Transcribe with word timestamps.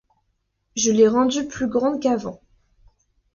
Je 0.75 0.89
l'ai 0.91 1.07
rendu 1.07 1.45
plus 1.47 1.67
grande 1.67 2.01
qu'avant. 2.01 2.41